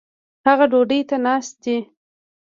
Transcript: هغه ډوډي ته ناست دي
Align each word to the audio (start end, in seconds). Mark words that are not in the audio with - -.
هغه 0.47 0.65
ډوډي 0.71 0.99
ته 1.09 1.15
ناست 1.25 1.53
دي 1.63 1.77